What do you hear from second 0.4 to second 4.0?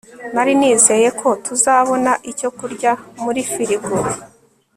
nizeye ko tuzabona icyo kurya muri firigo